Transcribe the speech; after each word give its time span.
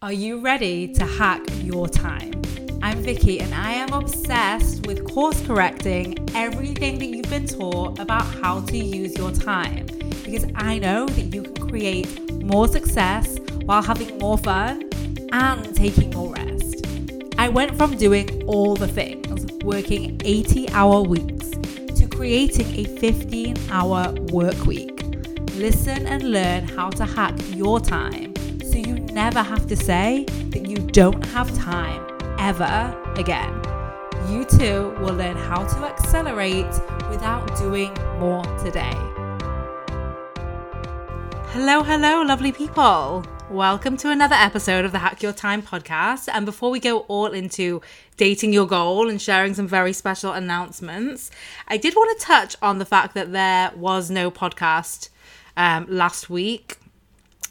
Are 0.00 0.12
you 0.12 0.38
ready 0.38 0.86
to 0.94 1.04
hack 1.04 1.42
your 1.60 1.88
time? 1.88 2.40
I'm 2.82 3.02
Vicky 3.02 3.40
and 3.40 3.52
I 3.52 3.72
am 3.72 3.92
obsessed 3.92 4.86
with 4.86 5.04
course 5.12 5.44
correcting 5.44 6.16
everything 6.36 7.00
that 7.00 7.06
you've 7.06 7.28
been 7.28 7.48
taught 7.48 7.98
about 7.98 8.22
how 8.22 8.60
to 8.60 8.78
use 8.78 9.18
your 9.18 9.32
time 9.32 9.86
because 10.24 10.46
I 10.54 10.78
know 10.78 11.06
that 11.06 11.34
you 11.34 11.42
can 11.42 11.68
create 11.68 12.32
more 12.44 12.68
success 12.68 13.38
while 13.64 13.82
having 13.82 14.16
more 14.20 14.38
fun 14.38 14.88
and 15.32 15.74
taking 15.74 16.10
more 16.10 16.32
rest. 16.32 16.86
I 17.36 17.48
went 17.48 17.76
from 17.76 17.96
doing 17.96 18.44
all 18.44 18.76
the 18.76 18.86
things, 18.86 19.52
working 19.64 20.20
80 20.24 20.68
hour 20.70 21.02
weeks, 21.02 21.50
to 21.98 22.06
creating 22.06 22.68
a 22.78 22.84
15 23.00 23.56
hour 23.72 24.12
work 24.30 24.64
week. 24.64 25.02
Listen 25.56 26.06
and 26.06 26.30
learn 26.30 26.68
how 26.68 26.88
to 26.90 27.04
hack 27.04 27.34
your 27.56 27.80
time 27.80 28.27
so 28.78 28.88
you 28.88 29.00
never 29.12 29.42
have 29.42 29.66
to 29.66 29.74
say 29.74 30.24
that 30.50 30.66
you 30.66 30.76
don't 30.76 31.24
have 31.26 31.52
time 31.56 32.06
ever 32.38 32.96
again. 33.16 33.52
You 34.28 34.44
too 34.44 34.94
will 35.00 35.14
learn 35.14 35.36
how 35.36 35.64
to 35.64 35.78
accelerate 35.84 36.70
without 37.10 37.56
doing 37.56 37.92
more 38.20 38.44
today. 38.58 38.94
Hello, 41.50 41.82
hello, 41.82 42.22
lovely 42.22 42.52
people. 42.52 43.24
Welcome 43.50 43.96
to 43.96 44.10
another 44.10 44.36
episode 44.36 44.84
of 44.84 44.92
the 44.92 44.98
Hack 44.98 45.24
Your 45.24 45.32
Time 45.32 45.62
podcast. 45.62 46.28
And 46.32 46.46
before 46.46 46.70
we 46.70 46.78
go 46.78 47.00
all 47.00 47.32
into 47.32 47.82
dating 48.16 48.52
your 48.52 48.66
goal 48.66 49.08
and 49.08 49.20
sharing 49.20 49.54
some 49.54 49.66
very 49.66 49.92
special 49.92 50.32
announcements, 50.32 51.32
I 51.66 51.78
did 51.78 51.94
want 51.96 52.16
to 52.16 52.24
touch 52.24 52.54
on 52.62 52.78
the 52.78 52.84
fact 52.84 53.14
that 53.14 53.32
there 53.32 53.72
was 53.74 54.08
no 54.08 54.30
podcast 54.30 55.08
um, 55.56 55.86
last 55.88 56.30
week 56.30 56.76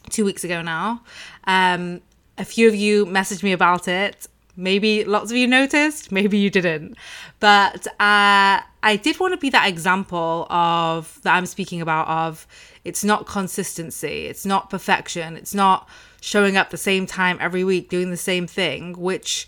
two 0.09 0.25
weeks 0.25 0.43
ago 0.43 0.61
now. 0.61 1.03
Um, 1.45 2.01
a 2.37 2.45
few 2.45 2.67
of 2.67 2.75
you 2.75 3.05
messaged 3.05 3.43
me 3.43 3.51
about 3.51 3.87
it. 3.87 4.27
Maybe 4.55 5.03
lots 5.03 5.29
of 5.29 5.37
you 5.37 5.45
noticed, 5.45 6.11
maybe 6.11 6.37
you 6.37 6.49
didn't. 6.49 6.97
But 7.39 7.85
uh, 7.87 8.61
I 8.83 8.99
did 9.01 9.19
want 9.19 9.33
to 9.33 9.37
be 9.37 9.51
that 9.51 9.69
example 9.69 10.47
of 10.49 11.19
that 11.21 11.35
I'm 11.35 11.45
speaking 11.45 11.79
about 11.79 12.07
of 12.07 12.47
it's 12.83 13.03
not 13.03 13.27
consistency, 13.27 14.25
it's 14.25 14.45
not 14.45 14.69
perfection, 14.69 15.37
it's 15.37 15.53
not 15.53 15.87
showing 16.21 16.57
up 16.57 16.71
the 16.71 16.77
same 16.77 17.05
time 17.05 17.37
every 17.39 17.63
week 17.63 17.89
doing 17.89 18.09
the 18.09 18.17
same 18.17 18.47
thing, 18.47 18.93
which 18.97 19.47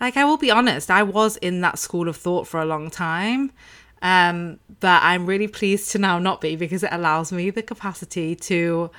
like 0.00 0.16
I 0.16 0.24
will 0.24 0.38
be 0.38 0.50
honest, 0.50 0.90
I 0.90 1.02
was 1.02 1.36
in 1.38 1.60
that 1.60 1.78
school 1.78 2.08
of 2.08 2.16
thought 2.16 2.46
for 2.46 2.60
a 2.60 2.64
long 2.64 2.90
time. 2.90 3.52
Um, 4.00 4.60
but 4.80 5.02
I'm 5.02 5.26
really 5.26 5.48
pleased 5.48 5.90
to 5.90 5.98
now 5.98 6.18
not 6.18 6.40
be 6.40 6.54
because 6.54 6.84
it 6.84 6.90
allows 6.92 7.32
me 7.32 7.50
the 7.50 7.62
capacity 7.62 8.36
to 8.36 8.90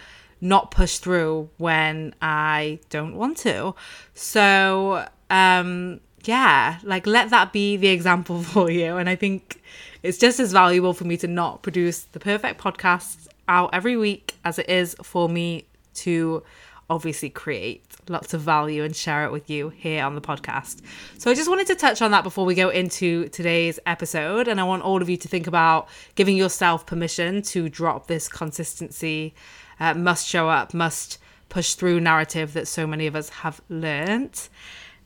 not 0.41 0.71
push 0.71 0.97
through 0.97 1.49
when 1.57 2.13
I 2.21 2.79
don't 2.89 3.15
want 3.15 3.37
to. 3.37 3.75
So, 4.13 5.05
um, 5.29 5.99
yeah, 6.23 6.79
like 6.83 7.07
let 7.07 7.29
that 7.29 7.53
be 7.53 7.77
the 7.77 7.89
example 7.89 8.41
for 8.43 8.69
you. 8.69 8.97
And 8.97 9.09
I 9.09 9.15
think 9.15 9.61
it's 10.03 10.17
just 10.17 10.39
as 10.39 10.51
valuable 10.51 10.93
for 10.93 11.05
me 11.05 11.17
to 11.17 11.27
not 11.27 11.61
produce 11.61 12.03
the 12.03 12.19
perfect 12.19 12.61
podcast 12.61 13.27
out 13.47 13.69
every 13.73 13.97
week 13.97 14.37
as 14.45 14.59
it 14.59 14.69
is 14.69 14.95
for 15.01 15.27
me 15.27 15.65
to 15.95 16.43
obviously 16.89 17.29
create 17.29 17.83
lots 18.07 18.33
of 18.33 18.41
value 18.41 18.83
and 18.83 18.95
share 18.95 19.25
it 19.25 19.31
with 19.31 19.49
you 19.49 19.69
here 19.69 20.03
on 20.03 20.15
the 20.15 20.21
podcast. 20.21 20.81
So 21.19 21.29
I 21.29 21.35
just 21.35 21.49
wanted 21.49 21.67
to 21.67 21.75
touch 21.75 22.01
on 22.01 22.11
that 22.11 22.23
before 22.23 22.45
we 22.45 22.55
go 22.55 22.69
into 22.69 23.29
today's 23.29 23.79
episode. 23.85 24.47
And 24.47 24.59
I 24.59 24.63
want 24.63 24.83
all 24.83 25.01
of 25.01 25.09
you 25.09 25.17
to 25.17 25.27
think 25.27 25.45
about 25.45 25.87
giving 26.15 26.35
yourself 26.35 26.85
permission 26.85 27.41
to 27.43 27.69
drop 27.69 28.07
this 28.07 28.27
consistency 28.27 29.35
uh, 29.80 29.94
must 29.94 30.27
show 30.27 30.49
up, 30.49 30.73
must 30.73 31.19
push 31.49 31.73
through 31.73 31.99
narrative 31.99 32.53
that 32.53 32.67
so 32.67 32.85
many 32.85 33.08
of 33.08 33.16
us 33.16 33.30
have 33.30 33.61
learnt. 33.69 34.49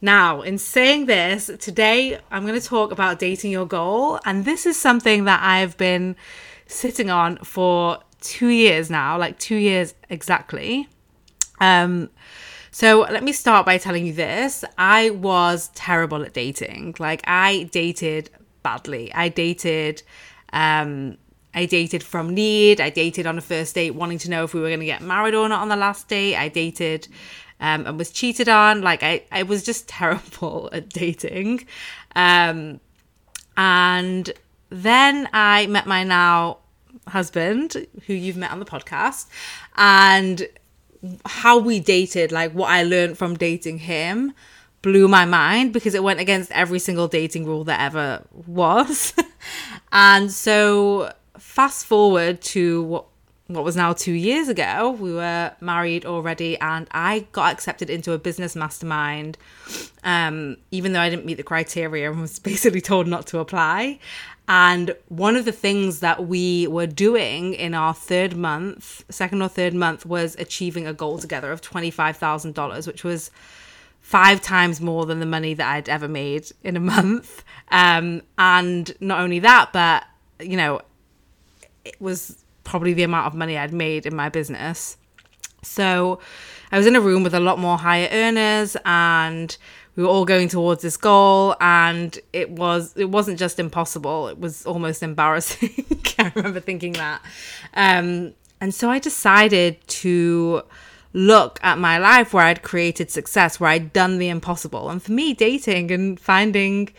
Now, 0.01 0.41
in 0.41 0.57
saying 0.57 1.05
this, 1.05 1.49
today 1.59 2.19
I'm 2.29 2.45
going 2.45 2.59
to 2.59 2.67
talk 2.67 2.91
about 2.91 3.19
dating 3.19 3.51
your 3.51 3.65
goal. 3.65 4.19
And 4.25 4.43
this 4.43 4.65
is 4.65 4.77
something 4.77 5.23
that 5.23 5.39
I've 5.41 5.77
been 5.77 6.17
sitting 6.67 7.09
on 7.09 7.37
for 7.37 7.99
two 8.19 8.49
years 8.49 8.89
now, 8.89 9.17
like 9.17 9.39
two 9.39 9.55
years 9.55 9.93
exactly. 10.09 10.89
Um, 11.61 12.09
so 12.71 13.01
let 13.01 13.23
me 13.23 13.31
start 13.31 13.65
by 13.65 13.77
telling 13.77 14.05
you 14.05 14.13
this. 14.13 14.65
I 14.77 15.11
was 15.11 15.69
terrible 15.75 16.23
at 16.23 16.33
dating. 16.33 16.95
Like 16.99 17.21
I 17.25 17.69
dated 17.71 18.29
badly. 18.63 19.13
I 19.13 19.29
dated 19.29 20.03
um 20.51 21.17
I 21.53 21.65
dated 21.65 22.03
from 22.03 22.33
need. 22.33 22.81
I 22.81 22.89
dated 22.89 23.27
on 23.27 23.37
a 23.37 23.41
first 23.41 23.75
date 23.75 23.91
wanting 23.91 24.17
to 24.19 24.29
know 24.29 24.43
if 24.43 24.53
we 24.53 24.61
were 24.61 24.69
going 24.69 24.79
to 24.79 24.85
get 24.85 25.01
married 25.01 25.35
or 25.35 25.47
not 25.47 25.61
on 25.61 25.69
the 25.69 25.75
last 25.75 26.07
date. 26.07 26.35
I 26.35 26.47
dated 26.47 27.07
um, 27.59 27.85
and 27.85 27.97
was 27.97 28.11
cheated 28.11 28.49
on. 28.49 28.81
Like 28.81 29.03
I, 29.03 29.23
I 29.31 29.43
was 29.43 29.63
just 29.63 29.87
terrible 29.99 30.69
at 30.71 30.89
dating. 30.89 31.65
Um, 32.15 32.79
and 33.55 34.31
then 34.69 35.29
I 35.33 35.67
met 35.67 35.85
my 35.85 36.03
now 36.03 36.57
husband, 37.07 37.85
who 38.07 38.13
you've 38.13 38.37
met 38.37 38.51
on 38.51 38.59
the 38.59 38.65
podcast, 38.65 39.27
and 39.75 40.47
how 41.25 41.59
we 41.59 41.79
dated, 41.79 42.31
like 42.31 42.53
what 42.53 42.69
I 42.69 42.83
learned 42.83 43.17
from 43.17 43.35
dating 43.35 43.79
him 43.79 44.33
blew 44.81 45.07
my 45.07 45.25
mind 45.25 45.73
because 45.73 45.95
it 45.95 46.03
went 46.03 46.19
against 46.19 46.51
every 46.51 46.79
single 46.79 47.07
dating 47.07 47.45
rule 47.45 47.63
that 47.65 47.79
ever 47.79 48.25
was. 48.47 49.13
and 49.91 50.31
so 50.31 51.13
fast 51.43 51.85
forward 51.85 52.41
to 52.41 52.81
what 52.83 53.05
what 53.47 53.65
was 53.65 53.75
now 53.75 53.91
two 53.91 54.13
years 54.13 54.47
ago, 54.47 54.91
we 54.91 55.13
were 55.13 55.51
married 55.59 56.05
already, 56.05 56.57
and 56.59 56.87
I 56.91 57.27
got 57.33 57.51
accepted 57.51 57.89
into 57.89 58.13
a 58.13 58.17
business 58.17 58.55
mastermind, 58.55 59.37
um, 60.03 60.55
even 60.71 60.93
though 60.93 61.01
I 61.01 61.09
didn't 61.09 61.25
meet 61.25 61.35
the 61.35 61.43
criteria 61.43 62.09
and 62.09 62.21
was 62.21 62.39
basically 62.51 62.79
told 62.81 63.05
not 63.05 63.27
to 63.27 63.39
apply. 63.39 63.99
And 64.47 64.95
one 65.09 65.35
of 65.35 65.43
the 65.43 65.51
things 65.51 65.99
that 65.99 66.25
we 66.25 66.67
were 66.67 66.87
doing 66.87 67.53
in 67.53 67.73
our 67.73 67.93
third 67.93 68.35
month, 68.35 69.03
second 69.09 69.41
or 69.41 69.49
third 69.49 69.73
month, 69.73 70.05
was 70.05 70.35
achieving 70.37 70.87
a 70.87 70.93
goal 70.93 71.19
together 71.19 71.51
of 71.51 71.61
$25,000, 71.61 72.87
which 72.87 73.03
was 73.03 73.29
five 73.99 74.41
times 74.41 74.79
more 74.79 75.05
than 75.05 75.19
the 75.19 75.25
money 75.25 75.53
that 75.53 75.67
I'd 75.67 75.89
ever 75.89 76.07
made 76.07 76.49
in 76.63 76.77
a 76.77 76.79
month. 76.95 77.43
Um, 77.69 78.21
and 78.37 78.95
not 79.01 79.19
only 79.19 79.39
that, 79.39 79.71
but, 79.73 80.05
you 80.39 80.57
know, 80.57 80.81
it 81.85 81.99
was 81.99 82.43
probably 82.63 82.93
the 82.93 83.03
amount 83.03 83.27
of 83.27 83.33
money 83.33 83.57
I'd 83.57 83.73
made 83.73 84.05
in 84.05 84.15
my 84.15 84.29
business. 84.29 84.97
So 85.61 86.19
I 86.71 86.77
was 86.77 86.87
in 86.87 86.95
a 86.95 87.01
room 87.01 87.23
with 87.23 87.33
a 87.33 87.39
lot 87.39 87.59
more 87.59 87.77
higher 87.77 88.09
earners 88.11 88.75
and 88.85 89.55
we 89.95 90.03
were 90.03 90.09
all 90.09 90.25
going 90.25 90.47
towards 90.47 90.81
this 90.81 90.97
goal 90.97 91.55
and 91.61 92.17
it 92.31 92.49
was 92.49 92.93
it 92.97 93.09
wasn't 93.09 93.37
just 93.37 93.59
impossible 93.59 94.27
it 94.27 94.39
was 94.39 94.65
almost 94.65 95.03
embarrassing. 95.03 95.85
I 96.19 96.31
remember 96.35 96.59
thinking 96.59 96.93
that. 96.93 97.21
Um, 97.73 98.33
and 98.59 98.73
so 98.73 98.89
i 98.89 98.97
decided 98.97 99.85
to 99.87 100.63
look 101.11 101.59
at 101.61 101.77
my 101.77 101.97
life 101.97 102.33
where 102.33 102.45
i'd 102.45 102.63
created 102.63 103.11
success 103.11 103.59
where 103.59 103.69
i'd 103.69 103.93
done 103.93 104.17
the 104.17 104.29
impossible. 104.29 104.89
And 104.89 105.01
for 105.01 105.11
me 105.11 105.33
dating 105.33 105.91
and 105.91 106.19
finding 106.19 106.89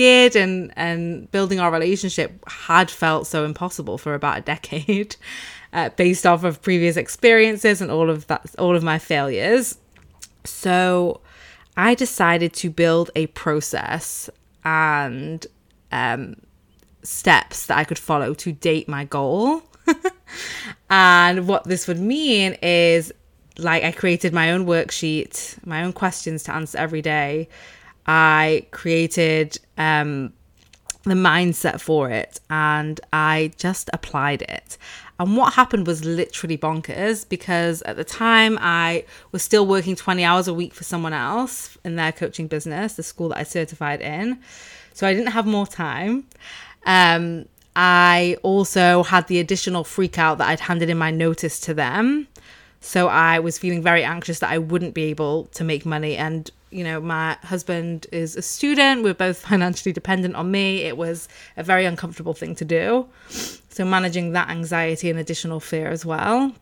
gid 0.00 0.34
and 0.34 0.72
and 0.76 1.30
building 1.30 1.60
our 1.60 1.70
relationship 1.70 2.42
had 2.48 2.90
felt 2.90 3.26
so 3.26 3.44
impossible 3.44 3.98
for 3.98 4.14
about 4.14 4.38
a 4.38 4.40
decade 4.40 5.14
uh, 5.74 5.90
based 5.90 6.24
off 6.24 6.42
of 6.42 6.62
previous 6.62 6.96
experiences 6.96 7.82
and 7.82 7.90
all 7.90 8.08
of 8.08 8.26
that 8.28 8.42
all 8.58 8.74
of 8.74 8.82
my 8.82 8.98
failures. 8.98 9.76
So 10.44 11.20
i 11.76 11.94
decided 11.94 12.54
to 12.54 12.70
build 12.70 13.10
a 13.14 13.26
process 13.28 14.30
and 14.64 15.46
um, 15.92 16.36
steps 17.02 17.66
that 17.66 17.76
i 17.76 17.84
could 17.84 17.98
follow 17.98 18.32
to 18.32 18.52
date 18.52 18.88
my 18.88 19.04
goal. 19.04 19.62
And 20.88 21.46
what 21.46 21.64
this 21.64 21.86
would 21.88 22.00
mean 22.00 22.56
is 22.62 23.12
like 23.58 23.84
i 23.84 23.92
created 23.92 24.32
my 24.32 24.52
own 24.52 24.64
worksheet 24.64 25.32
my 25.66 25.82
own 25.84 25.92
questions 25.92 26.42
to 26.44 26.54
answer 26.54 26.78
every 26.78 27.02
day 27.02 27.48
I 28.06 28.66
created 28.70 29.58
um, 29.78 30.32
the 31.04 31.14
mindset 31.14 31.80
for 31.80 32.10
it 32.10 32.40
and 32.50 33.00
I 33.12 33.52
just 33.56 33.88
applied 33.92 34.42
it. 34.42 34.76
And 35.18 35.36
what 35.36 35.54
happened 35.54 35.86
was 35.86 36.04
literally 36.04 36.56
bonkers 36.56 37.28
because 37.28 37.82
at 37.82 37.96
the 37.96 38.04
time 38.04 38.58
I 38.60 39.04
was 39.32 39.42
still 39.42 39.66
working 39.66 39.94
20 39.94 40.24
hours 40.24 40.48
a 40.48 40.54
week 40.54 40.72
for 40.72 40.84
someone 40.84 41.12
else 41.12 41.76
in 41.84 41.96
their 41.96 42.10
coaching 42.10 42.46
business, 42.46 42.94
the 42.94 43.02
school 43.02 43.28
that 43.28 43.38
I 43.38 43.42
certified 43.42 44.00
in. 44.00 44.38
So 44.94 45.06
I 45.06 45.12
didn't 45.12 45.32
have 45.32 45.46
more 45.46 45.66
time. 45.66 46.26
Um, 46.86 47.46
I 47.76 48.36
also 48.42 49.02
had 49.02 49.28
the 49.28 49.38
additional 49.38 49.84
freak 49.84 50.18
out 50.18 50.38
that 50.38 50.48
I'd 50.48 50.60
handed 50.60 50.90
in 50.90 50.98
my 50.98 51.10
notice 51.10 51.60
to 51.60 51.74
them. 51.74 52.26
So 52.80 53.08
I 53.08 53.38
was 53.38 53.58
feeling 53.58 53.82
very 53.82 54.02
anxious 54.02 54.38
that 54.38 54.50
I 54.50 54.58
wouldn't 54.58 54.94
be 54.94 55.04
able 55.04 55.46
to 55.46 55.64
make 55.64 55.84
money. 55.84 56.16
And 56.16 56.50
you 56.70 56.84
know, 56.84 57.00
my 57.00 57.36
husband 57.42 58.06
is 58.12 58.36
a 58.36 58.42
student. 58.42 59.02
We're 59.02 59.14
both 59.14 59.38
financially 59.48 59.92
dependent 59.92 60.34
on 60.34 60.50
me. 60.50 60.82
It 60.82 60.96
was 60.96 61.28
a 61.56 61.62
very 61.62 61.84
uncomfortable 61.84 62.34
thing 62.34 62.54
to 62.56 62.64
do. 62.64 63.08
So, 63.28 63.84
managing 63.84 64.32
that 64.32 64.48
anxiety 64.48 65.10
and 65.10 65.18
additional 65.18 65.60
fear 65.60 65.88
as 65.88 66.04
well. 66.04 66.52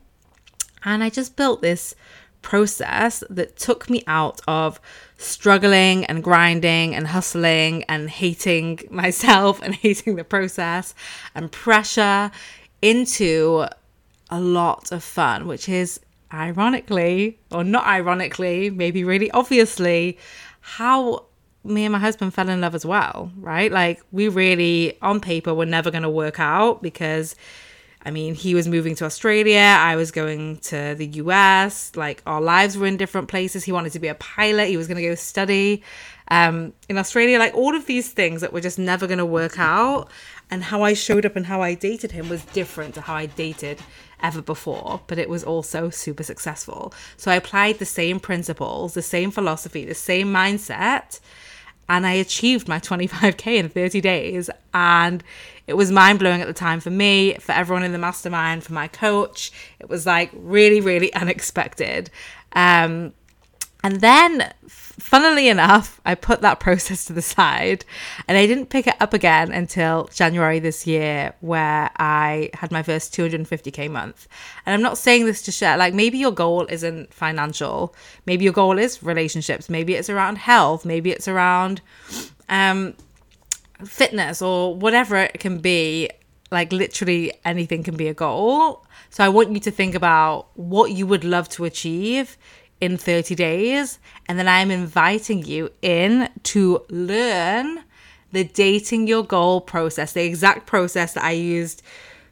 And 0.83 1.03
I 1.03 1.09
just 1.09 1.35
built 1.35 1.61
this 1.61 1.95
process 2.41 3.23
that 3.29 3.57
took 3.57 3.89
me 3.89 4.03
out 4.07 4.39
of 4.47 4.79
struggling 5.17 6.05
and 6.05 6.23
grinding 6.23 6.95
and 6.95 7.07
hustling 7.07 7.83
and 7.89 8.09
hating 8.09 8.79
myself 8.89 9.61
and 9.61 9.75
hating 9.75 10.15
the 10.15 10.23
process 10.23 10.95
and 11.35 11.51
pressure 11.51 12.31
into 12.81 13.65
a 14.29 14.39
lot 14.39 14.91
of 14.91 15.03
fun, 15.03 15.47
which 15.47 15.67
is 15.67 15.99
ironically, 16.33 17.39
or 17.51 17.63
not 17.63 17.85
ironically, 17.85 18.69
maybe 18.69 19.03
really 19.03 19.31
obviously, 19.31 20.17
how 20.61 21.25
me 21.63 21.85
and 21.85 21.91
my 21.91 21.99
husband 21.99 22.33
fell 22.33 22.49
in 22.49 22.61
love 22.61 22.75
as 22.75 22.85
well, 22.85 23.31
right? 23.37 23.71
Like, 23.71 24.01
we 24.11 24.27
really, 24.27 24.97
on 25.01 25.19
paper, 25.19 25.53
were 25.53 25.65
never 25.65 25.91
going 25.91 26.03
to 26.03 26.09
work 26.09 26.39
out 26.39 26.81
because. 26.81 27.35
I 28.05 28.11
mean, 28.11 28.33
he 28.33 28.55
was 28.55 28.67
moving 28.67 28.95
to 28.95 29.05
Australia. 29.05 29.59
I 29.59 29.95
was 29.95 30.11
going 30.11 30.57
to 30.57 30.95
the 30.97 31.05
US. 31.05 31.91
Like, 31.95 32.21
our 32.25 32.41
lives 32.41 32.77
were 32.77 32.87
in 32.87 32.97
different 32.97 33.27
places. 33.27 33.65
He 33.65 33.71
wanted 33.71 33.91
to 33.91 33.99
be 33.99 34.07
a 34.07 34.15
pilot. 34.15 34.69
He 34.69 34.77
was 34.77 34.87
going 34.87 35.01
to 35.01 35.07
go 35.07 35.15
study 35.15 35.83
um, 36.29 36.73
in 36.87 36.97
Australia. 36.97 37.39
Like, 37.39 37.53
all 37.53 37.75
of 37.75 37.87
these 37.87 38.11
things 38.11 38.39
that 38.41 38.53
were 38.53 38.61
just 38.61 38.79
never 38.79 39.05
going 39.05 39.17
to 39.17 39.25
work 39.25 39.59
out. 39.59 40.09
And 40.49 40.63
how 40.63 40.81
I 40.81 40.93
showed 40.93 41.25
up 41.25 41.35
and 41.35 41.45
how 41.45 41.61
I 41.61 41.75
dated 41.75 42.11
him 42.11 42.29
was 42.29 42.43
different 42.45 42.95
to 42.95 43.01
how 43.01 43.15
I 43.15 43.27
dated 43.27 43.79
ever 44.21 44.41
before, 44.41 45.01
but 45.07 45.17
it 45.17 45.29
was 45.29 45.43
also 45.43 45.89
super 45.89 46.23
successful. 46.23 46.93
So 47.17 47.31
I 47.31 47.35
applied 47.35 47.79
the 47.79 47.85
same 47.85 48.19
principles, 48.19 48.93
the 48.93 49.01
same 49.01 49.31
philosophy, 49.31 49.85
the 49.85 49.95
same 49.95 50.27
mindset, 50.27 51.19
and 51.89 52.05
I 52.05 52.13
achieved 52.13 52.67
my 52.67 52.79
25K 52.79 53.57
in 53.57 53.69
30 53.69 53.99
days. 53.99 54.49
And 54.73 55.23
it 55.67 55.73
was 55.73 55.91
mind 55.91 56.19
blowing 56.19 56.41
at 56.41 56.47
the 56.47 56.53
time 56.53 56.79
for 56.79 56.91
me, 56.91 57.33
for 57.35 57.51
everyone 57.51 57.83
in 57.83 57.91
the 57.91 57.97
mastermind, 57.97 58.63
for 58.63 58.73
my 58.73 58.87
coach. 58.87 59.51
It 59.79 59.89
was 59.89 60.05
like 60.05 60.29
really, 60.33 60.79
really 60.79 61.11
unexpected. 61.13 62.09
Um, 62.53 63.13
and 63.81 64.01
then, 64.01 64.53
funnily 64.67 65.47
enough, 65.47 66.01
I 66.05 66.15
put 66.15 66.41
that 66.41 66.59
process 66.65 67.05
to 67.05 67.13
the 67.13 67.21
side 67.21 67.85
and 68.27 68.37
I 68.37 68.45
didn't 68.45 68.67
pick 68.67 68.87
it 68.87 68.95
up 68.99 69.13
again 69.13 69.51
until 69.51 70.09
January 70.13 70.59
this 70.59 70.85
year, 70.85 71.33
where 71.39 71.89
I 71.97 72.49
had 72.55 72.71
my 72.71 72.83
first 72.83 73.13
250k 73.13 73.89
month. 73.89 74.27
And 74.65 74.73
I'm 74.73 74.81
not 74.81 74.97
saying 74.97 75.25
this 75.25 75.41
to 75.43 75.51
share, 75.51 75.77
like, 75.77 75.93
maybe 75.93 76.17
your 76.17 76.31
goal 76.31 76.65
isn't 76.69 77.13
financial, 77.13 77.95
maybe 78.25 78.43
your 78.43 78.53
goal 78.53 78.77
is 78.77 79.01
relationships, 79.01 79.69
maybe 79.69 79.95
it's 79.95 80.09
around 80.09 80.39
health, 80.39 80.85
maybe 80.85 81.11
it's 81.11 81.27
around 81.27 81.81
um, 82.49 82.95
fitness 83.85 84.41
or 84.41 84.75
whatever 84.75 85.15
it 85.15 85.39
can 85.39 85.59
be. 85.59 86.09
Like, 86.51 86.73
literally 86.73 87.31
anything 87.45 87.83
can 87.83 87.95
be 87.95 88.07
a 88.07 88.13
goal. 88.13 88.83
So, 89.11 89.23
I 89.23 89.29
want 89.29 89.51
you 89.51 89.59
to 89.59 89.71
think 89.71 89.93
about 89.93 90.47
what 90.57 90.91
you 90.91 91.05
would 91.05 91.23
love 91.23 91.47
to 91.49 91.63
achieve 91.63 92.37
in 92.81 92.97
30 92.97 93.35
days. 93.35 93.99
And 94.27 94.37
then 94.39 94.47
I'm 94.47 94.71
inviting 94.71 95.43
you 95.45 95.71
in 95.81 96.29
to 96.43 96.85
learn 96.89 97.83
the 98.31 98.43
dating 98.43 99.07
your 99.07 99.23
goal 99.23 99.61
process, 99.61 100.13
the 100.13 100.23
exact 100.23 100.67
process 100.67 101.13
that 101.13 101.23
I 101.23 101.31
used 101.31 101.81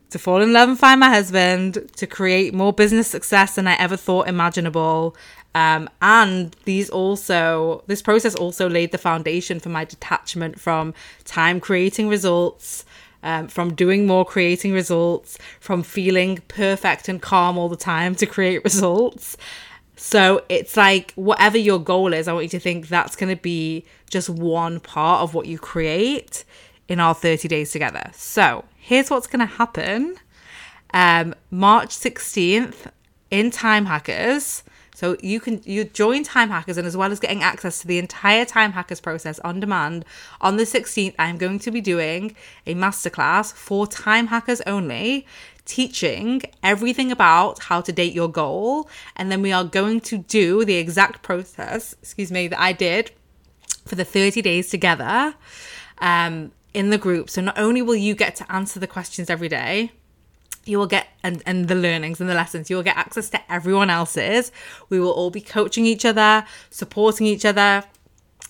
to 0.09 0.19
fall 0.19 0.41
in 0.41 0.53
love 0.53 0.69
and 0.69 0.79
find 0.79 0.99
my 0.99 1.09
husband, 1.09 1.89
to 1.97 2.07
create 2.07 2.53
more 2.53 2.71
business 2.71 3.07
success 3.07 3.55
than 3.55 3.67
I 3.67 3.75
ever 3.75 3.97
thought 3.97 4.27
imaginable. 4.27 5.15
Um, 5.53 5.89
and 6.01 6.55
these 6.65 6.89
also, 6.89 7.83
this 7.87 8.01
process 8.01 8.35
also 8.35 8.69
laid 8.69 8.91
the 8.91 8.97
foundation 8.97 9.59
for 9.59 9.69
my 9.69 9.85
detachment 9.85 10.59
from 10.59 10.93
time 11.25 11.59
creating 11.59 12.09
results. 12.09 12.85
Um, 13.23 13.47
from 13.47 13.73
doing 13.73 14.05
more 14.05 14.23
creating 14.23 14.73
results, 14.73 15.39
from 15.59 15.81
feeling 15.81 16.37
perfect 16.47 17.09
and 17.09 17.19
calm 17.19 17.57
all 17.57 17.67
the 17.67 17.75
time 17.75 18.13
to 18.15 18.27
create 18.27 18.63
results. 18.63 19.35
So 19.97 20.45
it's 20.47 20.77
like 20.77 21.11
whatever 21.15 21.57
your 21.57 21.79
goal 21.79 22.13
is, 22.13 22.27
I 22.27 22.33
want 22.33 22.43
you 22.43 22.49
to 22.49 22.59
think 22.59 22.87
that's 22.87 23.15
going 23.15 23.35
to 23.35 23.41
be 23.41 23.83
just 24.09 24.29
one 24.29 24.79
part 24.79 25.23
of 25.23 25.33
what 25.33 25.47
you 25.47 25.57
create 25.57 26.45
in 26.87 26.99
our 26.99 27.15
30 27.15 27.47
days 27.47 27.71
together. 27.71 28.11
So 28.13 28.63
here's 28.77 29.09
what's 29.09 29.27
going 29.27 29.39
to 29.39 29.53
happen. 29.53 30.15
Um, 30.93 31.33
March 31.49 31.89
16th 31.89 32.91
in 33.31 33.49
Time 33.49 33.85
Hackers. 33.85 34.63
So 34.93 35.17
you 35.21 35.39
can 35.39 35.61
you 35.63 35.83
join 35.83 36.23
Time 36.23 36.49
Hackers 36.49 36.77
and 36.77 36.87
as 36.87 36.97
well 36.97 37.11
as 37.11 37.19
getting 37.19 37.43
access 37.43 37.81
to 37.81 37.87
the 37.87 37.99
entire 37.99 38.45
Time 38.45 38.71
Hackers 38.71 38.99
process 38.99 39.37
on 39.39 39.59
demand, 39.59 40.05
on 40.41 40.57
the 40.57 40.63
16th 40.63 41.13
I'm 41.19 41.37
going 41.37 41.59
to 41.59 41.71
be 41.71 41.81
doing 41.81 42.35
a 42.65 42.73
masterclass 42.73 43.53
for 43.53 43.85
Time 43.85 44.27
Hackers 44.27 44.61
only 44.61 45.27
teaching 45.67 46.41
everything 46.63 47.11
about 47.11 47.59
how 47.63 47.81
to 47.81 47.91
date 47.91 48.13
your 48.13 48.29
goal. 48.29 48.89
And 49.15 49.31
then 49.31 49.41
we 49.43 49.51
are 49.51 49.63
going 49.63 50.01
to 50.01 50.17
do 50.17 50.65
the 50.65 50.75
exact 50.75 51.21
process, 51.21 51.93
excuse 52.01 52.31
me, 52.31 52.47
that 52.47 52.59
I 52.59 52.71
did 52.71 53.11
for 53.85 53.95
the 53.95 54.05
30 54.05 54.41
days 54.41 54.69
together 54.69 55.35
um, 55.99 56.51
in 56.73 56.89
the 56.89 56.97
group. 56.97 57.29
So 57.29 57.41
not 57.41 57.59
only 57.59 57.81
will 57.81 57.95
you 57.95 58.15
get 58.15 58.35
to 58.37 58.51
answer 58.51 58.79
the 58.79 58.87
questions 58.87 59.29
every 59.29 59.49
day, 59.49 59.91
you 60.65 60.77
will 60.77 60.87
get 60.87 61.07
and, 61.23 61.43
and 61.45 61.67
the 61.67 61.75
learnings 61.75 62.19
and 62.19 62.29
the 62.29 62.33
lessons 62.33 62.69
you 62.69 62.75
will 62.75 62.83
get 62.83 62.97
access 62.97 63.29
to 63.29 63.51
everyone 63.51 63.89
else's 63.89 64.51
we 64.89 64.99
will 64.99 65.11
all 65.11 65.29
be 65.29 65.39
coaching 65.39 65.85
each 65.85 66.03
other 66.03 66.43
supporting 66.69 67.25
each 67.25 67.45
other 67.45 67.85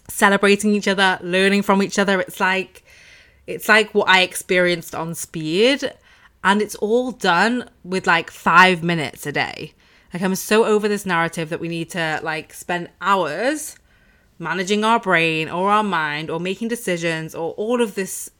celebrating 0.10 0.74
each 0.74 0.88
other 0.88 1.20
learning 1.22 1.62
from 1.62 1.84
each 1.84 2.00
other 2.00 2.20
it's 2.20 2.40
like 2.40 2.84
it's 3.46 3.70
like 3.70 3.94
what 3.94 4.10
i 4.10 4.22
experienced 4.22 4.96
on 4.96 5.14
speed 5.14 5.94
and 6.48 6.62
it's 6.62 6.76
all 6.76 7.12
done 7.12 7.70
with 7.84 8.08
like 8.08 8.32
five 8.32 8.82
minutes 8.82 9.28
a 9.28 9.34
day. 9.34 9.74
Like, 10.14 10.24
I'm 10.24 10.34
so 10.36 10.64
over 10.64 10.88
this 10.88 11.06
narrative 11.06 11.50
that 11.50 11.60
we 11.60 11.68
need 11.68 11.90
to 11.90 12.22
like 12.24 12.54
spend 12.54 12.90
hours 13.02 13.76
managing 14.40 14.86
our 14.86 14.98
brain 14.98 15.50
or 15.50 15.70
our 15.70 15.84
mind 15.84 16.30
or 16.30 16.40
making 16.40 16.70
decisions 16.70 17.36
or 17.36 17.52
all 17.56 17.82
of 17.82 17.96
this 17.96 18.32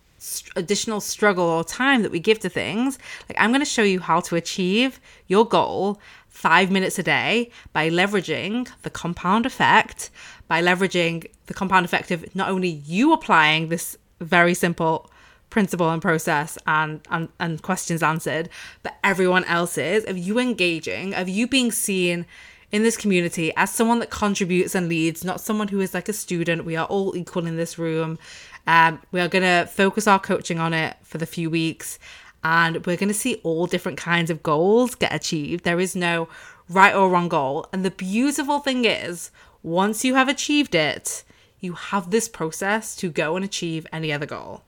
additional 0.56 1.02
struggle 1.02 1.44
or 1.44 1.66
time 1.66 2.02
that 2.02 2.12
we 2.12 2.22
give 2.22 2.40
to 2.40 2.48
things. 2.48 2.98
Like, 3.28 3.38
I'm 3.42 3.50
going 3.50 3.60
to 3.60 3.66
show 3.66 3.84
you 3.84 4.00
how 4.00 4.22
to 4.22 4.38
achieve 4.38 5.02
your 5.28 5.46
goal 5.46 6.00
five 6.30 6.72
minutes 6.72 6.98
a 6.98 7.04
day 7.04 7.52
by 7.74 7.90
leveraging 7.90 8.70
the 8.84 8.90
compound 8.90 9.46
effect, 9.46 10.12
by 10.48 10.64
leveraging 10.64 11.30
the 11.48 11.54
compound 11.54 11.84
effect 11.84 12.12
of 12.12 12.34
not 12.34 12.48
only 12.50 12.70
you 12.70 13.12
applying 13.12 13.68
this 13.68 13.98
very 14.22 14.54
simple 14.54 15.12
principle 15.50 15.90
and 15.90 16.02
process 16.02 16.58
and, 16.68 17.02
and 17.10 17.30
and 17.40 17.62
questions 17.62 18.04
answered. 18.04 18.50
But 18.84 18.98
everyone 19.04 19.44
else's 19.46 20.06
of 20.06 20.18
you 20.18 20.40
engaging 20.40 21.14
of 21.14 21.30
you 21.30 21.48
being 21.48 21.72
seen 21.72 22.26
in 22.72 22.84
this 22.84 22.98
community 22.98 23.54
as 23.56 23.72
someone 23.74 24.00
that 24.00 24.10
contributes 24.10 24.76
and 24.76 24.90
leads 24.90 25.24
not 25.24 25.40
someone 25.40 25.70
who 25.70 25.80
is 25.80 25.94
like 25.94 26.10
a 26.10 26.14
student. 26.14 26.66
We 26.66 26.76
are 26.76 26.86
all 26.86 27.16
equal 27.16 27.48
in 27.48 27.56
this 27.56 27.80
room. 27.80 28.20
Um, 28.66 29.02
we 29.12 29.22
are 29.22 29.30
going 29.30 29.44
to 29.44 29.70
focus 29.72 30.08
our 30.08 30.20
coaching 30.20 30.60
on 30.60 30.74
it 30.74 30.98
for 31.02 31.18
the 31.18 31.26
few 31.26 31.50
weeks 31.50 31.98
and 32.44 32.86
we're 32.86 32.98
going 32.98 33.08
to 33.08 33.14
see 33.14 33.36
all 33.44 33.68
different 33.68 33.98
kinds 33.98 34.30
of 34.30 34.44
goals 34.44 34.96
get 34.96 35.14
achieved. 35.14 35.64
There 35.64 35.80
is 35.80 35.96
no 35.96 36.28
right 36.68 36.94
or 36.94 37.10
wrong 37.10 37.30
goal. 37.30 37.68
And 37.72 37.86
the 37.86 37.92
beautiful 37.92 38.60
thing 38.60 38.84
is 38.84 39.32
once 39.64 40.04
you 40.04 40.16
have 40.16 40.28
achieved 40.28 40.76
it 40.76 41.24
you 41.60 41.74
have 41.74 42.12
this 42.12 42.30
process 42.30 42.96
to 42.96 43.10
go 43.10 43.36
and 43.36 43.44
achieve 43.44 43.88
any 43.92 44.12
other 44.12 44.26
goal 44.26 44.64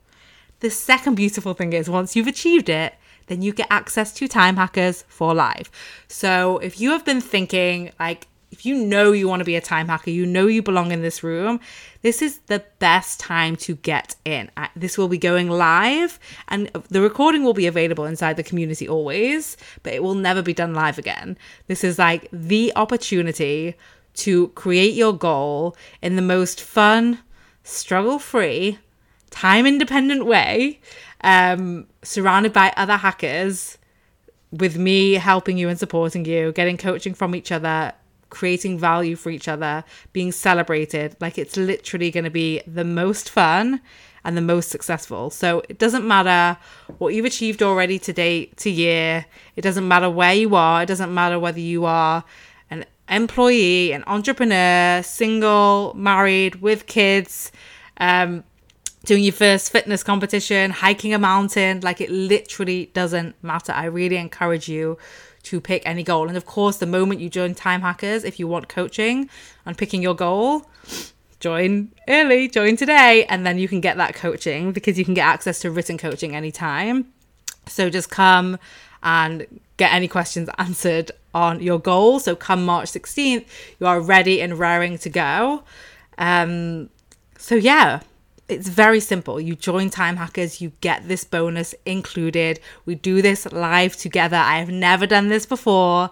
the 0.60 0.70
second 0.70 1.14
beautiful 1.14 1.54
thing 1.54 1.72
is 1.72 1.90
once 1.90 2.14
you've 2.14 2.26
achieved 2.26 2.68
it, 2.68 2.94
then 3.26 3.42
you 3.42 3.52
get 3.52 3.66
access 3.70 4.12
to 4.14 4.28
Time 4.28 4.56
Hackers 4.56 5.04
for 5.08 5.34
life. 5.34 5.70
So 6.08 6.58
if 6.58 6.80
you 6.80 6.90
have 6.90 7.04
been 7.04 7.20
thinking, 7.20 7.92
like, 7.98 8.26
if 8.50 8.66
you 8.66 8.74
know 8.74 9.12
you 9.12 9.28
want 9.28 9.40
to 9.40 9.44
be 9.44 9.56
a 9.56 9.60
time 9.60 9.88
hacker, 9.88 10.10
you 10.10 10.26
know 10.26 10.46
you 10.46 10.62
belong 10.62 10.90
in 10.90 11.02
this 11.02 11.22
room, 11.22 11.60
this 12.02 12.20
is 12.20 12.38
the 12.46 12.64
best 12.78 13.20
time 13.20 13.56
to 13.56 13.76
get 13.76 14.16
in. 14.24 14.50
Uh, 14.56 14.66
this 14.74 14.98
will 14.98 15.08
be 15.08 15.18
going 15.18 15.48
live 15.48 16.18
and 16.48 16.68
the 16.88 17.00
recording 17.00 17.44
will 17.44 17.54
be 17.54 17.66
available 17.66 18.04
inside 18.04 18.36
the 18.36 18.42
community 18.42 18.88
always, 18.88 19.56
but 19.82 19.92
it 19.92 20.02
will 20.02 20.14
never 20.14 20.42
be 20.42 20.52
done 20.52 20.74
live 20.74 20.98
again. 20.98 21.38
This 21.68 21.84
is 21.84 21.98
like 21.98 22.28
the 22.32 22.72
opportunity 22.74 23.76
to 24.14 24.48
create 24.48 24.94
your 24.94 25.16
goal 25.16 25.76
in 26.02 26.16
the 26.16 26.22
most 26.22 26.60
fun, 26.60 27.20
struggle 27.62 28.18
free, 28.18 28.78
time 29.30 29.66
independent 29.66 30.26
way, 30.26 30.80
um, 31.22 31.86
surrounded 32.02 32.52
by 32.52 32.72
other 32.76 32.96
hackers, 32.96 33.78
with 34.52 34.76
me 34.76 35.14
helping 35.14 35.56
you 35.56 35.68
and 35.68 35.78
supporting 35.78 36.24
you, 36.24 36.52
getting 36.52 36.76
coaching 36.76 37.14
from 37.14 37.34
each 37.34 37.52
other, 37.52 37.92
creating 38.30 38.78
value 38.78 39.16
for 39.16 39.30
each 39.30 39.48
other, 39.48 39.84
being 40.12 40.32
celebrated. 40.32 41.16
Like 41.20 41.38
it's 41.38 41.56
literally 41.56 42.10
going 42.10 42.24
to 42.24 42.30
be 42.30 42.60
the 42.66 42.84
most 42.84 43.30
fun 43.30 43.80
and 44.24 44.36
the 44.36 44.42
most 44.42 44.70
successful. 44.70 45.30
So 45.30 45.62
it 45.68 45.78
doesn't 45.78 46.06
matter 46.06 46.58
what 46.98 47.14
you've 47.14 47.24
achieved 47.24 47.62
already 47.62 47.98
to 48.00 48.12
date, 48.12 48.56
to 48.58 48.70
year. 48.70 49.26
It 49.56 49.62
doesn't 49.62 49.86
matter 49.86 50.10
where 50.10 50.34
you 50.34 50.54
are. 50.54 50.82
It 50.82 50.86
doesn't 50.86 51.12
matter 51.12 51.38
whether 51.38 51.60
you 51.60 51.84
are 51.84 52.24
an 52.70 52.84
employee, 53.08 53.92
an 53.92 54.04
entrepreneur, 54.06 55.02
single, 55.02 55.94
married, 55.96 56.56
with 56.56 56.86
kids. 56.86 57.50
Um, 57.98 58.44
doing 59.04 59.24
your 59.24 59.32
first 59.32 59.72
fitness 59.72 60.02
competition, 60.02 60.70
hiking 60.70 61.14
a 61.14 61.18
mountain, 61.18 61.80
like 61.80 62.00
it 62.00 62.10
literally 62.10 62.90
doesn't 62.92 63.42
matter. 63.42 63.72
I 63.72 63.86
really 63.86 64.16
encourage 64.16 64.68
you 64.68 64.98
to 65.44 65.60
pick 65.60 65.82
any 65.86 66.02
goal. 66.02 66.28
And 66.28 66.36
of 66.36 66.44
course, 66.44 66.76
the 66.76 66.86
moment 66.86 67.20
you 67.20 67.30
join 67.30 67.54
Time 67.54 67.80
Hackers, 67.80 68.24
if 68.24 68.38
you 68.38 68.46
want 68.46 68.68
coaching 68.68 69.30
on 69.64 69.74
picking 69.74 70.02
your 70.02 70.14
goal, 70.14 70.66
join 71.40 71.92
early, 72.08 72.48
join 72.48 72.76
today, 72.76 73.24
and 73.28 73.46
then 73.46 73.58
you 73.58 73.68
can 73.68 73.80
get 73.80 73.96
that 73.96 74.14
coaching 74.14 74.72
because 74.72 74.98
you 74.98 75.04
can 75.04 75.14
get 75.14 75.26
access 75.26 75.60
to 75.60 75.70
written 75.70 75.96
coaching 75.96 76.36
anytime. 76.36 77.12
So 77.66 77.88
just 77.88 78.10
come 78.10 78.58
and 79.02 79.46
get 79.78 79.92
any 79.94 80.08
questions 80.08 80.50
answered 80.58 81.10
on 81.34 81.62
your 81.62 81.78
goal. 81.78 82.20
So 82.20 82.36
come 82.36 82.66
March 82.66 82.90
16th, 82.92 83.46
you 83.78 83.86
are 83.86 84.00
ready 84.00 84.42
and 84.42 84.58
raring 84.58 84.98
to 84.98 85.08
go. 85.08 85.64
Um, 86.18 86.90
so 87.38 87.54
yeah, 87.54 88.00
it's 88.50 88.68
very 88.68 89.00
simple. 89.00 89.40
You 89.40 89.54
join 89.54 89.90
Time 89.90 90.16
Hackers, 90.16 90.60
you 90.60 90.72
get 90.80 91.08
this 91.08 91.24
bonus 91.24 91.74
included. 91.86 92.60
We 92.84 92.94
do 92.94 93.22
this 93.22 93.50
live 93.52 93.96
together. 93.96 94.36
I 94.36 94.58
have 94.58 94.70
never 94.70 95.06
done 95.06 95.28
this 95.28 95.46
before. 95.46 96.10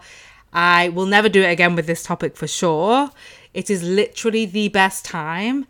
I 0.52 0.88
will 0.90 1.07
never 1.07 1.28
do 1.28 1.42
it 1.42 1.50
again 1.50 1.75
with 1.75 1.87
this 1.87 2.02
topic 2.02 2.37
for 2.37 2.47
sure. 2.47 3.11
It 3.52 3.68
is 3.71 3.83
literally 3.83 4.47
the 4.47 4.68
best 4.68 5.04
time 5.04 5.66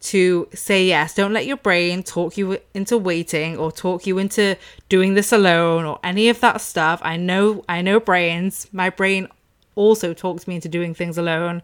to 0.00 0.48
say 0.54 0.86
yes. 0.86 1.14
Don't 1.14 1.32
let 1.32 1.46
your 1.46 1.56
brain 1.56 2.02
talk 2.02 2.38
you 2.38 2.58
into 2.72 2.96
waiting 2.96 3.56
or 3.56 3.70
talk 3.70 4.06
you 4.06 4.18
into 4.18 4.56
doing 4.88 5.14
this 5.14 5.32
alone 5.32 5.84
or 5.84 5.98
any 6.02 6.28
of 6.28 6.40
that 6.40 6.60
stuff. 6.60 7.00
I 7.02 7.16
know 7.16 7.64
I 7.68 7.82
know 7.82 8.00
brains. 8.00 8.68
My 8.72 8.90
brain 8.90 9.28
also 9.74 10.14
talks 10.14 10.48
me 10.48 10.54
into 10.54 10.68
doing 10.68 10.94
things 10.94 11.18
alone 11.18 11.62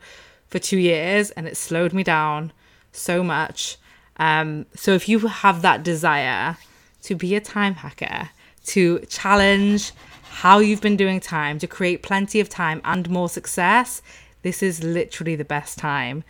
for 0.49 0.59
2 0.59 0.77
years 0.77 1.31
and 1.31 1.47
it 1.47 1.57
slowed 1.57 1.93
me 1.93 2.03
down 2.03 2.53
so 2.93 3.23
much. 3.23 3.79
Um, 4.19 4.67
so 4.75 4.93
if 4.93 5.09
you 5.09 5.19
have 5.21 5.63
that 5.63 5.83
desire 5.83 6.57
to 7.03 7.15
be 7.15 7.35
a 7.35 7.41
time 7.41 7.75
hacker, 7.75 8.31
to 8.67 8.99
challenge 9.09 9.93
how 10.29 10.59
you've 10.59 10.81
been 10.81 10.97
doing 10.97 11.21
time, 11.21 11.59
to 11.59 11.67
create 11.67 12.03
plenty 12.03 12.41
of 12.41 12.49
time 12.49 12.81
and 12.85 13.09
more 13.09 13.29
success, 13.29 14.03
this 14.43 14.63
is 14.63 14.83
literally 14.83 15.37
the 15.37 15.45
best 15.45 15.79
time 15.79 16.25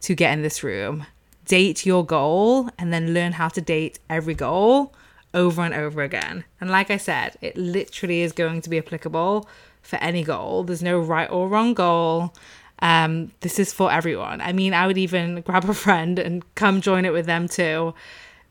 to 0.00 0.14
get 0.14 0.32
in 0.32 0.42
this 0.42 0.62
room. 0.62 1.06
Date 1.44 1.86
your 1.86 2.04
goal 2.04 2.68
and 2.78 2.92
then 2.92 3.14
learn 3.14 3.32
how 3.32 3.48
to 3.48 3.60
date 3.60 3.98
every 4.08 4.34
goal 4.34 4.94
over 5.34 5.62
and 5.62 5.74
over 5.74 6.02
again. 6.02 6.44
And 6.60 6.70
like 6.70 6.90
I 6.90 6.96
said, 6.96 7.36
it 7.40 7.56
literally 7.56 8.22
is 8.22 8.32
going 8.32 8.62
to 8.62 8.70
be 8.70 8.78
applicable 8.78 9.48
for 9.82 9.96
any 9.96 10.22
goal. 10.22 10.64
There's 10.64 10.82
no 10.82 10.98
right 10.98 11.30
or 11.30 11.48
wrong 11.48 11.74
goal. 11.74 12.34
Um, 12.80 13.32
this 13.40 13.58
is 13.58 13.72
for 13.72 13.90
everyone. 13.92 14.40
I 14.40 14.52
mean, 14.52 14.72
I 14.72 14.86
would 14.86 14.98
even 14.98 15.40
grab 15.40 15.68
a 15.68 15.74
friend 15.74 16.18
and 16.18 16.42
come 16.54 16.80
join 16.80 17.04
it 17.04 17.12
with 17.12 17.26
them 17.26 17.48
too. 17.48 17.94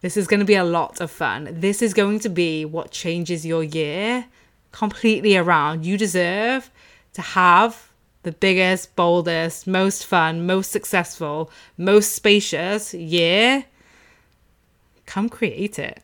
This 0.02 0.18
is 0.18 0.28
going 0.28 0.42
to 0.42 0.46
be 0.46 0.56
a 0.56 0.64
lot 0.64 1.02
of 1.02 1.10
fun. 1.10 1.48
This 1.52 1.82
is 1.82 1.94
going 1.94 2.20
to 2.20 2.30
be 2.30 2.66
what 2.66 2.92
changes 2.92 3.46
your 3.46 3.64
year 3.64 4.26
completely 4.72 5.36
around. 5.36 5.86
You 5.86 5.98
deserve 5.98 6.70
to 7.14 7.22
have 7.22 7.92
the 8.24 8.32
biggest, 8.32 8.96
boldest, 8.96 9.66
most 9.66 10.06
fun, 10.06 10.46
most 10.46 10.72
successful, 10.72 11.50
most 11.78 12.14
spacious 12.14 12.94
year. 12.94 13.66
Come 15.06 15.30
create 15.30 15.80
it. 15.80 16.04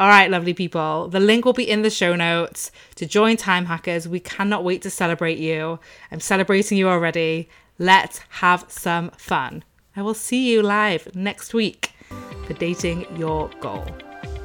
All 0.00 0.08
right, 0.08 0.28
lovely 0.28 0.54
people. 0.54 1.06
The 1.06 1.20
link 1.20 1.44
will 1.44 1.52
be 1.52 1.70
in 1.70 1.82
the 1.82 1.90
show 1.90 2.16
notes 2.16 2.72
to 2.96 3.06
join 3.06 3.36
Time 3.36 3.66
Hackers. 3.66 4.08
We 4.08 4.18
cannot 4.18 4.64
wait 4.64 4.82
to 4.82 4.90
celebrate 4.90 5.38
you. 5.38 5.78
I'm 6.10 6.18
celebrating 6.18 6.78
you 6.78 6.88
already. 6.88 7.48
Let's 7.78 8.18
have 8.40 8.64
some 8.68 9.10
fun. 9.10 9.62
I 9.94 10.02
will 10.02 10.14
see 10.14 10.50
you 10.50 10.62
live 10.62 11.14
next 11.14 11.54
week 11.54 11.92
for 12.44 12.54
Dating 12.54 13.06
Your 13.16 13.48
Goal. 13.60 13.84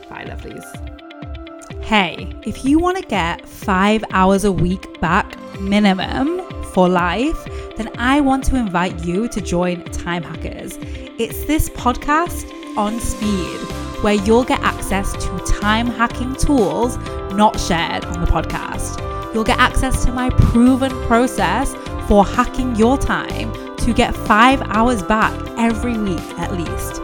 Bye, 0.08 0.26
lovelies. 0.26 1.84
Hey, 1.84 2.32
if 2.46 2.64
you 2.64 2.78
want 2.78 2.98
to 2.98 3.04
get 3.04 3.48
five 3.50 4.04
hours 4.12 4.46
a 4.46 4.52
week 4.52 5.02
back 5.02 5.36
minimum 5.60 6.42
for 6.74 6.88
life, 6.88 7.44
then 7.76 7.90
I 7.98 8.22
want 8.22 8.44
to 8.46 8.56
invite 8.56 9.04
you 9.04 9.28
to 9.30 9.42
join 9.42 9.84
Time 9.86 10.22
Hackers. 10.22 10.78
It's 11.18 11.44
this 11.46 11.70
podcast 11.70 12.48
on 12.78 13.00
speed 13.00 13.79
where 14.02 14.14
you'll 14.14 14.44
get 14.44 14.62
access 14.62 15.12
to 15.14 15.60
time 15.60 15.88
hacking 15.88 16.36
tools 16.36 16.98
not 17.34 17.60
shared 17.60 18.06
on 18.06 18.22
the 18.22 18.28
podcast. 18.28 19.04
You'll 19.34 19.44
get 19.44 19.60
access 19.60 20.06
to 20.06 20.12
my 20.12 20.30
proven 20.30 20.92
process 21.08 21.76
for 22.08 22.26
hacking 22.26 22.76
your 22.76 22.98
time 22.98 23.54
to 23.78 23.94
get 23.94 24.16
five 24.16 24.62
hours 24.70 25.04
back 25.04 25.34
every 25.58 25.98
week 25.98 26.20
at 26.40 26.54
least. 26.54 27.02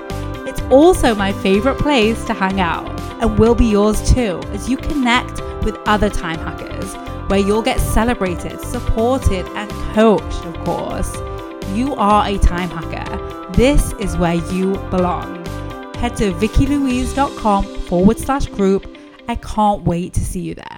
It's 0.48 0.62
also 0.72 1.14
my 1.14 1.32
favorite 1.32 1.78
place 1.78 2.24
to 2.26 2.34
hang 2.34 2.60
out 2.60 2.88
and 3.22 3.38
will 3.38 3.56
be 3.56 3.66
yours 3.66 4.14
too 4.14 4.42
as 4.52 4.70
you 4.70 4.78
connect 4.78 5.42
with 5.64 5.78
other 5.86 6.10
time 6.10 6.40
hackers 6.40 6.94
where 7.30 7.40
you'll 7.40 7.62
get 7.62 7.80
celebrated, 7.80 8.60
supported, 8.62 9.46
and 9.48 9.70
coached, 9.94 10.46
of 10.46 10.58
course. 10.64 11.16
You 11.74 11.96
are 11.96 12.28
a 12.28 12.38
time 12.38 12.70
hacker. 12.70 13.52
This 13.54 13.94
is 13.94 14.18
where 14.18 14.36
you 14.36 14.74
belong 14.90 15.45
head 15.96 16.16
to 16.18 16.34
vickylouise.com 16.34 17.64
forward 17.64 18.18
slash 18.20 18.48
group. 18.48 18.98
I 19.28 19.36
can't 19.36 19.84
wait 19.84 20.14
to 20.14 20.20
see 20.20 20.42
you 20.42 20.56
there. 20.56 20.75